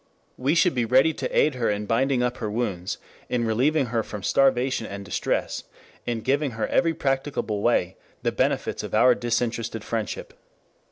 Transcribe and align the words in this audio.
We 0.35 0.55
should 0.55 0.73
be 0.73 0.83
ready 0.83 1.13
to 1.13 1.29
aid 1.29 1.53
her 1.53 1.69
in 1.69 1.85
binding 1.85 2.23
up 2.23 2.37
her 2.37 2.49
wounds, 2.49 2.97
in 3.29 3.45
relieving 3.45 3.85
her 3.93 4.01
from 4.01 4.23
starvation 4.23 4.87
and 4.87 5.05
distress, 5.05 5.65
in 6.07 6.21
giving 6.21 6.53
her 6.57 6.65
in 6.65 6.73
every 6.73 6.95
practicable 6.95 7.61
way 7.61 7.97
the 8.23 8.31
benefits 8.31 8.81
of 8.81 8.95
our 8.95 9.13
disinterested 9.13 9.83
friendship. 9.83 10.33